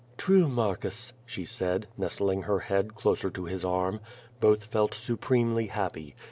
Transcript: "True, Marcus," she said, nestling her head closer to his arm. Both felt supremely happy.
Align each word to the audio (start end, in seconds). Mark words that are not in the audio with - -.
"True, 0.17 0.47
Marcus," 0.49 1.13
she 1.27 1.45
said, 1.45 1.85
nestling 1.95 2.41
her 2.41 2.57
head 2.61 2.95
closer 2.95 3.29
to 3.29 3.45
his 3.45 3.63
arm. 3.63 3.99
Both 4.39 4.63
felt 4.63 4.95
supremely 4.95 5.67
happy. 5.67 6.15